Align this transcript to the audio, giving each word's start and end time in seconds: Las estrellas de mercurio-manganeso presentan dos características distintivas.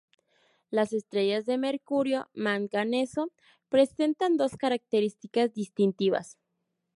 Las 0.71 0.93
estrellas 0.93 1.45
de 1.45 1.59
mercurio-manganeso 1.59 3.31
presentan 3.69 4.35
dos 4.35 4.55
características 4.57 5.53
distintivas. 5.53 6.39